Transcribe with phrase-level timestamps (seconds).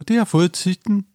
[0.00, 1.06] og det har fået titlen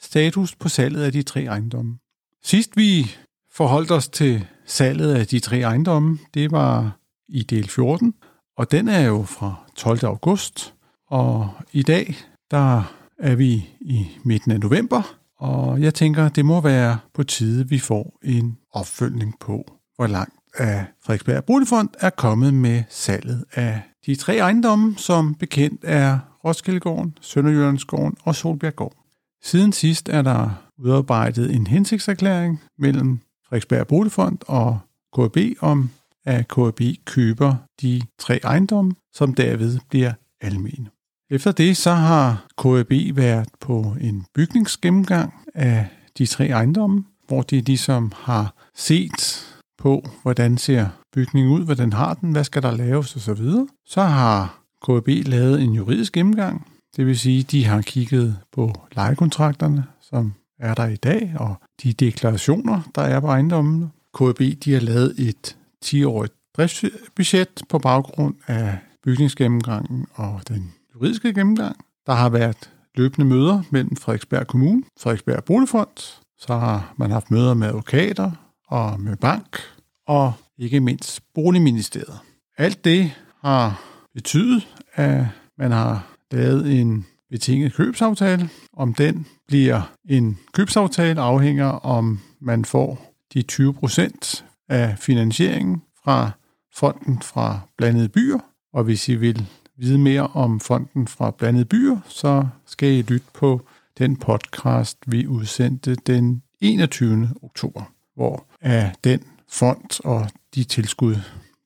[0.00, 1.98] Status på salget af de tre ejendomme.
[2.44, 3.10] Sidst vi
[3.52, 8.14] forholdt os til salget af de tre ejendomme, det var i del 14,
[8.56, 10.04] og den er jo fra 12.
[10.04, 10.74] august,
[11.08, 12.16] og i dag,
[12.50, 12.82] der
[13.18, 17.78] er vi i midten af november, og jeg tænker, det må være på tide, vi
[17.78, 19.64] får en opfølgning på,
[19.96, 25.80] hvor langt af Frederiksberg Boligfond er kommet med salget af de tre ejendomme, som bekendt
[25.84, 28.94] er Roskildegården, Sønderjyllandsgården og Solbjerggård.
[29.42, 34.78] Siden sidst er der udarbejdet en hensigtserklæring mellem Frederiksberg Boligfond og
[35.16, 35.90] KB om,
[36.24, 40.90] at KB køber de tre ejendomme, som derved bliver almene.
[41.30, 45.86] Efter det så har KB været på en bygningsgennemgang af
[46.18, 49.46] de tre ejendomme, hvor de ligesom har set
[49.78, 53.44] på, hvordan ser bygningen ud, hvordan har den, hvad skal der laves osv.
[53.86, 59.84] Så har KB lavet en juridisk gennemgang, det vil sige, de har kigget på lejekontrakterne,
[60.00, 63.92] som er der i dag, og de deklarationer, der er på ejendommen.
[64.14, 71.76] KB de har lavet et 10-årigt driftsbudget på baggrund af bygningsgennemgangen og den juridiske gennemgang.
[72.06, 77.54] Der har været løbende møder mellem Frederiksberg Kommune, Frederiksberg Boligfond, så har man haft møder
[77.54, 78.30] med advokater
[78.68, 79.58] og med bank,
[80.06, 82.18] og ikke mindst Boligministeriet.
[82.58, 83.82] Alt det har
[84.14, 85.24] betydet, at
[85.58, 88.48] man har lavet en betinget købsaftale.
[88.72, 96.30] Om den bliver en købsaftale afhænger om man får de 20 procent af finansieringen fra
[96.74, 98.38] fonden fra blandede byer.
[98.72, 99.46] Og hvis I vil
[99.76, 103.60] vide mere om fonden fra blandede byer, så skal I lytte på
[103.98, 107.30] den podcast, vi udsendte den 21.
[107.42, 107.82] oktober,
[108.14, 111.16] hvor af den fond og de tilskud,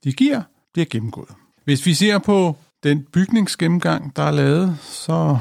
[0.04, 0.42] de giver,
[0.72, 1.34] bliver gennemgået.
[1.64, 5.38] Hvis vi ser på den bygningsgennemgang, der er lavet, så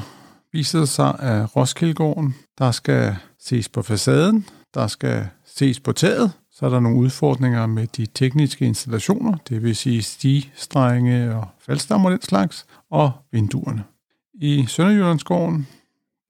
[0.52, 6.32] viser det sig, at Roskildegården, der skal ses på facaden, der skal ses på taget,
[6.52, 12.08] så er der nogle udfordringer med de tekniske installationer, det vil sige stigestrenge og faldstammer
[12.08, 13.84] og den slags, og vinduerne.
[14.34, 15.66] I Sønderjyllandsgården,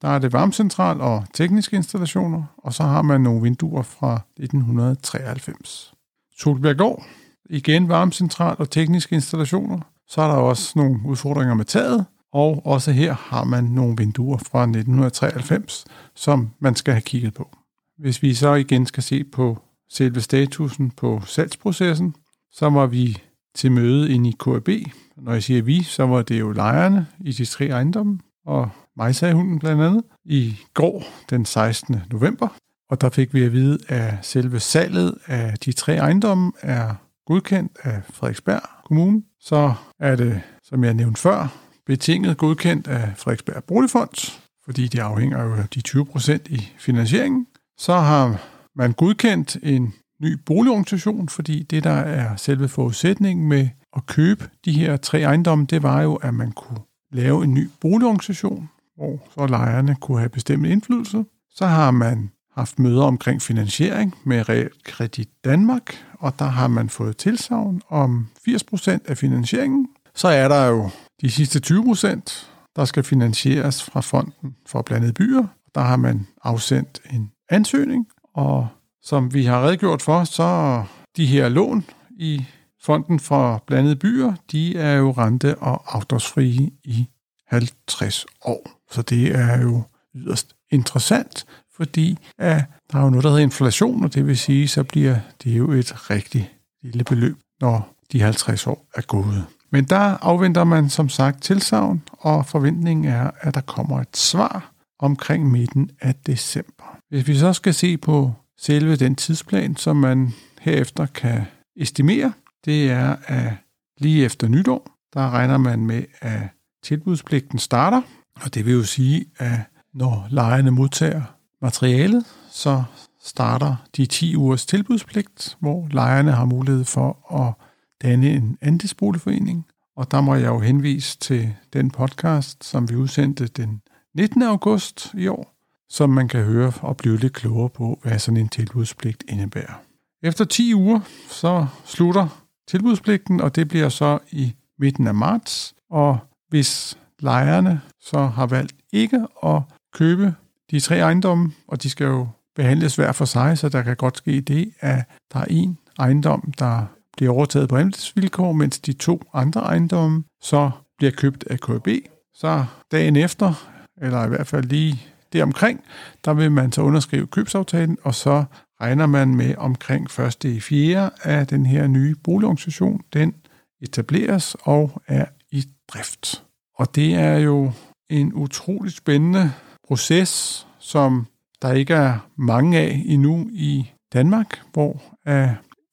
[0.02, 5.94] der er det varmecentral og tekniske installationer, og så har man nogle vinduer fra 1993.
[6.38, 7.04] Solbjerggård,
[7.50, 9.80] igen varmecentral og tekniske installationer.
[10.08, 14.38] Så er der også nogle udfordringer med taget, og også her har man nogle vinduer
[14.38, 15.84] fra 1993,
[16.14, 17.56] som man skal have kigget på.
[17.98, 19.58] Hvis vi så igen skal se på
[19.90, 22.14] selve statusen på salgsprocessen,
[22.52, 23.22] så var vi
[23.54, 24.68] til møde inde i KAB.
[25.16, 29.14] Når jeg siger vi, så var det jo lejerne i de tre ejendomme, og mig
[29.14, 31.96] sagde hunden blandt andet, i går den 16.
[32.10, 32.48] november.
[32.90, 36.94] Og der fik vi at vide, at selve salget af de tre ejendomme er
[37.26, 39.22] godkendt af Frederiksberg Kommune.
[39.44, 41.48] Så er det, som jeg nævnte før,
[41.86, 47.46] betinget godkendt af Frederiksberg Boligfond, fordi det afhænger jo af de 20 procent i finansieringen.
[47.78, 48.42] Så har
[48.76, 54.72] man godkendt en ny boligorganisation, fordi det, der er selve forudsætningen med at købe de
[54.72, 56.80] her tre ejendomme, det var jo, at man kunne
[57.12, 61.24] lave en ny boligorganisation, hvor så lejerne kunne have bestemt indflydelse.
[61.50, 67.16] Så har man haft møder omkring finansiering med Realkredit Danmark, og der har man fået
[67.16, 69.88] tilsavn om 80% af finansieringen.
[70.14, 70.90] Så er der jo
[71.20, 72.46] de sidste 20%,
[72.76, 75.46] der skal finansieres fra fonden for blandede byer.
[75.74, 78.68] Der har man afsendt en ansøgning, og
[79.02, 80.82] som vi har redegjort for, så
[81.16, 82.44] de her lån i
[82.82, 87.08] fonden for blandede byer, de er jo rente- og afdragsfrie i
[87.46, 88.70] 50 år.
[88.90, 89.82] Så det er jo
[90.14, 94.68] yderst interessant, fordi at der er jo noget, der hedder inflation, og det vil sige,
[94.68, 96.50] så bliver det jo et rigtig
[96.82, 99.44] lille beløb, når de 50 år er gået.
[99.70, 104.72] Men der afventer man som sagt tilsavn, og forventningen er, at der kommer et svar
[104.98, 106.98] omkring midten af december.
[107.08, 111.42] Hvis vi så skal se på selve den tidsplan, som man herefter kan
[111.76, 112.32] estimere,
[112.64, 113.52] det er, at
[114.00, 116.40] lige efter nytår, der regner man med, at
[116.84, 118.02] tilbudspligten starter,
[118.44, 119.58] og det vil jo sige, at
[119.94, 121.22] når lejerne modtager
[121.64, 122.82] materialet, så
[123.22, 127.54] starter de 10 ugers tilbudspligt, hvor lejerne har mulighed for at
[128.02, 129.66] danne en andelsboligforening.
[129.96, 133.80] Og der må jeg jo henvise til den podcast, som vi udsendte den
[134.14, 134.42] 19.
[134.42, 135.54] august i år,
[135.88, 139.82] som man kan høre og blive lidt klogere på, hvad sådan en tilbudspligt indebærer.
[140.22, 145.74] Efter 10 uger, så slutter tilbudspligten, og det bliver så i midten af marts.
[145.90, 146.18] Og
[146.48, 149.62] hvis lejerne så har valgt ikke at
[149.94, 150.34] købe
[150.70, 154.16] de tre ejendomme, og de skal jo behandles hver for sig, så der kan godt
[154.16, 159.22] ske det, at der er en ejendom, der bliver overtaget på andelsvilkår, mens de to
[159.32, 161.88] andre ejendomme så bliver købt af KB.
[162.34, 163.68] Så dagen efter,
[164.02, 165.02] eller i hvert fald lige
[165.32, 165.80] deromkring,
[166.24, 168.44] der vil man så underskrive købsaftalen, og så
[168.80, 170.44] regner man med omkring 1.
[170.44, 171.10] i 4.
[171.22, 173.34] af den her nye boligorganisation, den
[173.82, 176.44] etableres og er i drift.
[176.76, 177.72] Og det er jo
[178.10, 179.52] en utrolig spændende
[179.88, 181.26] proces, som
[181.62, 185.02] der ikke er mange af endnu i Danmark, hvor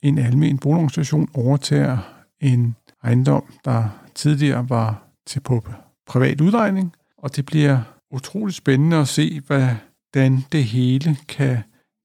[0.01, 1.97] en almen boligorganisation overtager
[2.39, 5.63] en ejendom, der tidligere var til på
[6.07, 7.79] privat udlejning, og det bliver
[8.11, 11.57] utroligt spændende at se, hvordan det hele kan,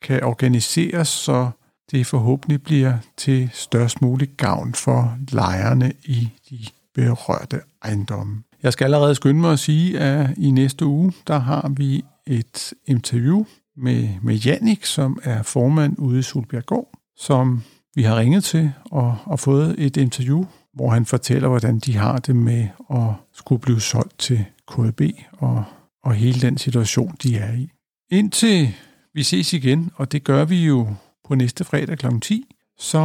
[0.03, 1.50] kan organiseres, så
[1.91, 6.59] det forhåbentlig bliver til størst mulig gavn for lejerne i de
[6.94, 8.43] berørte ejendomme.
[8.62, 12.75] Jeg skal allerede skynde mig at sige, at i næste uge, der har vi et
[12.87, 13.44] interview
[13.76, 17.62] med, med Jannik, som er formand ude i Solbjerggård, som
[17.94, 20.44] vi har ringet til og, og fået et interview,
[20.75, 25.02] hvor han fortæller, hvordan de har det med at skulle blive solgt til KB
[25.32, 25.64] og,
[26.05, 27.70] og hele den situation, de er i.
[28.11, 28.75] Indtil
[29.14, 30.88] vi ses igen, og det gør vi jo
[31.29, 32.06] på næste fredag kl.
[32.20, 32.44] 10,
[32.79, 32.99] så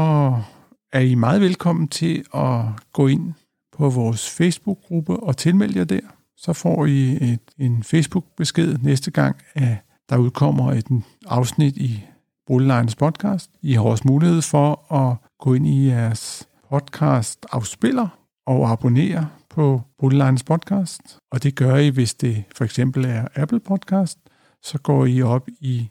[0.94, 2.62] er I meget velkommen til at
[2.94, 3.34] gå ind
[3.78, 6.02] på vores Facebook-gruppe og tilmeld jer der.
[6.38, 9.78] Så får I et, en Facebook-besked næste gang, at
[10.10, 10.86] der udkommer et
[11.26, 12.04] afsnit i
[12.48, 13.52] Boliglejens podcast.
[13.62, 18.08] I har også mulighed for at gå ind i jeres podcast afspiller
[18.46, 21.02] og abonnere på Boliglejens podcast.
[21.32, 24.20] Og det gør I, hvis det for eksempel er Apple Podcast.
[24.64, 25.90] Så går I op i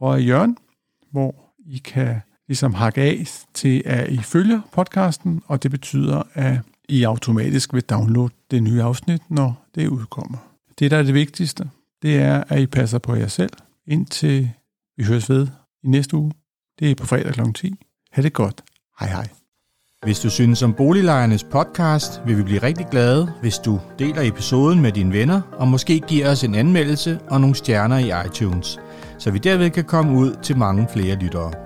[0.00, 0.56] højre hjørne,
[1.10, 1.34] hvor
[1.66, 3.24] I kan ligesom hakke af
[3.54, 6.58] til, at I følger podcasten, og det betyder, at
[6.88, 10.38] i automatisk vil downloade det nye afsnit, når det udkommer.
[10.78, 11.70] Det, der er det vigtigste,
[12.02, 13.52] det er, at I passer på jer selv,
[13.86, 14.50] indtil
[14.96, 15.48] vi høres ved
[15.82, 16.32] i næste uge.
[16.78, 17.40] Det er på fredag kl.
[17.54, 17.74] 10.
[18.12, 18.62] Ha' det godt.
[19.00, 19.28] Hej hej.
[20.02, 24.82] Hvis du synes om Boliglejernes podcast, vil vi blive rigtig glade, hvis du deler episoden
[24.82, 28.78] med dine venner, og måske giver os en anmeldelse og nogle stjerner i iTunes,
[29.18, 31.65] så vi derved kan komme ud til mange flere lyttere.